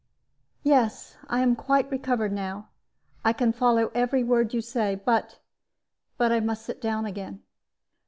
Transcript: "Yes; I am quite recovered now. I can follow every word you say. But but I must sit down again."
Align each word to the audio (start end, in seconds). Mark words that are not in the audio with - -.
"Yes; 0.63 1.15
I 1.29 1.41
am 1.41 1.55
quite 1.55 1.91
recovered 1.91 2.31
now. 2.33 2.69
I 3.23 3.33
can 3.33 3.53
follow 3.53 3.91
every 3.93 4.23
word 4.23 4.51
you 4.51 4.59
say. 4.59 4.95
But 4.95 5.37
but 6.17 6.31
I 6.31 6.39
must 6.39 6.65
sit 6.65 6.81
down 6.81 7.05
again." 7.05 7.43